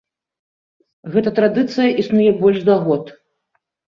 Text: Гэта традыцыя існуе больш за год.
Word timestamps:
Гэта 1.15 1.29
традыцыя 1.41 1.89
існуе 2.03 2.31
больш 2.41 2.59
за 2.65 2.77
год. 2.87 3.03